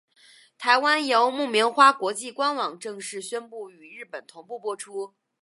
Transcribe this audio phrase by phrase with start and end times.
[0.57, 5.13] 台湾由木棉花国际官网正式宣布与日本同步播出。